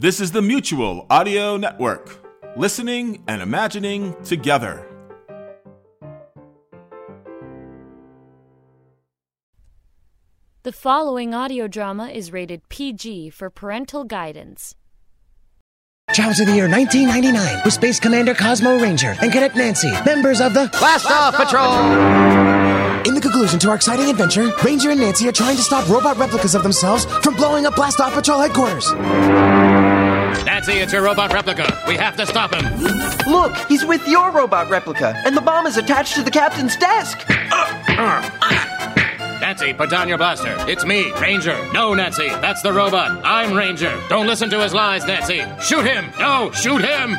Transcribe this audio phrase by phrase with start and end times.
[0.00, 2.26] This is the Mutual Audio Network.
[2.56, 4.86] Listening and imagining together.
[10.62, 14.74] The following audio drama is rated PG for parental guidance.
[16.14, 20.54] Trials of the year 1999 with Space Commander Cosmo Ranger and Cadet Nancy, members of
[20.54, 22.40] the Blast Off Patrol!
[23.06, 26.16] In the conclusion to our exciting adventure, Ranger and Nancy are trying to stop robot
[26.16, 28.90] replicas of themselves from blowing up Blast Off Patrol headquarters.
[30.60, 31.82] Nancy, it's your robot replica.
[31.88, 32.84] We have to stop him.
[33.26, 37.26] Look, he's with your robot replica, and the bomb is attached to the captain's desk.
[39.40, 40.54] Nancy, put down your blaster.
[40.68, 41.56] It's me, Ranger.
[41.72, 43.24] No, Nancy, that's the robot.
[43.24, 43.98] I'm Ranger.
[44.10, 45.42] Don't listen to his lies, Nancy.
[45.62, 46.10] Shoot him!
[46.18, 47.16] No, shoot him!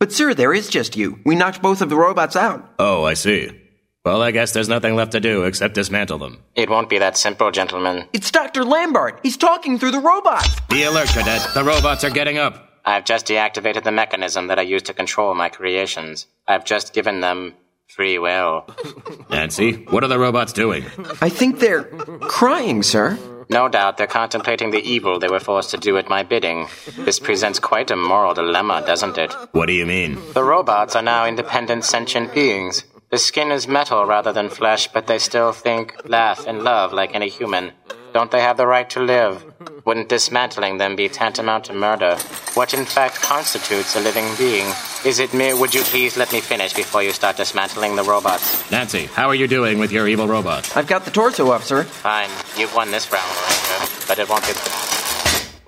[0.00, 1.20] But, sir, there is just you.
[1.24, 2.68] We knocked both of the robots out.
[2.80, 3.60] Oh, I see.
[4.04, 6.42] Well, I guess there's nothing left to do except dismantle them.
[6.56, 8.08] It won't be that simple, gentlemen.
[8.12, 8.64] It's Dr.
[8.64, 9.20] Lambert.
[9.22, 10.48] He's talking through the robot.
[10.68, 11.46] Be alert, Cadet.
[11.54, 12.70] The robots are getting up.
[12.84, 16.26] I've just deactivated the mechanism that I use to control my creations.
[16.48, 17.54] I've just given them
[17.88, 18.66] free will.
[19.30, 20.84] Nancy, what are the robots doing?
[21.20, 21.84] I think they're
[22.20, 23.18] crying, sir.
[23.50, 26.68] No doubt they're contemplating the evil they were forced to do at my bidding.
[26.96, 29.32] This presents quite a moral dilemma, doesn't it?
[29.52, 30.18] What do you mean?
[30.32, 32.84] The robots are now independent sentient beings.
[33.10, 37.14] The skin is metal rather than flesh, but they still think, laugh, and love like
[37.14, 37.72] any human.
[38.12, 39.42] Don't they have the right to live?
[39.86, 42.16] Wouldn't dismantling them be tantamount to murder?
[42.54, 44.66] What in fact constitutes a living being?
[45.04, 45.54] Is it me?
[45.54, 48.70] Would you please let me finish before you start dismantling the robots?
[48.70, 50.76] Nancy, how are you doing with your evil robot?
[50.76, 51.84] I've got the torso up, sir.
[51.84, 54.52] Fine, you've won this round, Ranger, but it won't be.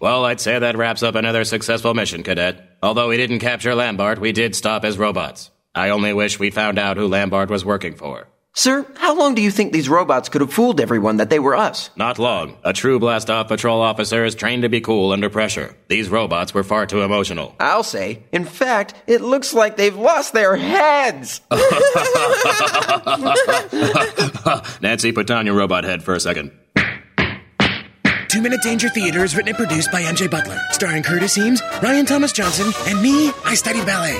[0.00, 2.76] Well, I'd say that wraps up another successful mission, Cadet.
[2.82, 5.50] Although we didn't capture Lambert, we did stop his robots.
[5.74, 8.28] I only wish we'd found out who Lambert was working for.
[8.56, 11.56] Sir, how long do you think these robots could have fooled everyone that they were
[11.56, 11.90] us?
[11.96, 12.56] Not long.
[12.62, 15.74] A true blast off patrol officer is trained to be cool under pressure.
[15.88, 17.56] These robots were far too emotional.
[17.58, 18.22] I'll say.
[18.30, 21.40] In fact, it looks like they've lost their heads.
[24.80, 26.52] Nancy, put down your robot head for a second.
[28.28, 32.06] Two Minute Danger Theater is written and produced by MJ Butler, starring Curtis Eames, Ryan
[32.06, 34.14] Thomas Johnson, and me, I study ballet.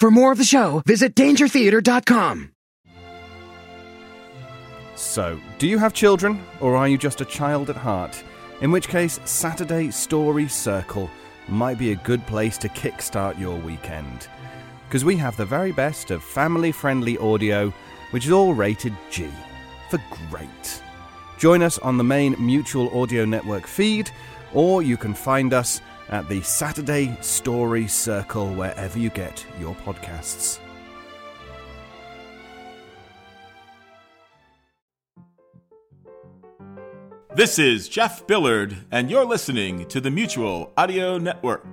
[0.00, 2.52] For more of the show, visit dangertheater.com.
[4.94, 8.22] So, do you have children, or are you just a child at heart?
[8.60, 11.10] In which case, Saturday Story Circle
[11.48, 14.28] might be a good place to kickstart your weekend.
[14.86, 17.72] Because we have the very best of family friendly audio,
[18.12, 19.28] which is all rated G
[19.90, 20.82] for great.
[21.38, 24.10] Join us on the main Mutual Audio Network feed,
[24.54, 30.58] or you can find us at the Saturday Story Circle wherever you get your podcasts.
[37.34, 41.66] This is Jeff Billard, and you're listening to the Mutual Audio Network.